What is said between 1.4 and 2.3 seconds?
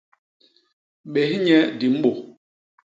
nye di mbô.